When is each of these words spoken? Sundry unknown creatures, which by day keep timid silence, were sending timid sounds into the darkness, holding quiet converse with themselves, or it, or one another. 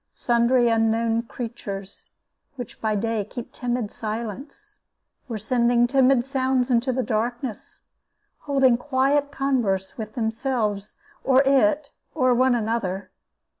Sundry 0.13 0.67
unknown 0.67 1.21
creatures, 1.21 2.09
which 2.55 2.81
by 2.81 2.95
day 2.95 3.23
keep 3.23 3.53
timid 3.53 3.91
silence, 3.91 4.79
were 5.27 5.37
sending 5.37 5.85
timid 5.85 6.25
sounds 6.25 6.71
into 6.71 6.91
the 6.91 7.03
darkness, 7.03 7.81
holding 8.39 8.77
quiet 8.77 9.29
converse 9.31 9.99
with 9.99 10.15
themselves, 10.15 10.95
or 11.23 11.43
it, 11.43 11.91
or 12.15 12.33
one 12.33 12.55
another. 12.55 13.11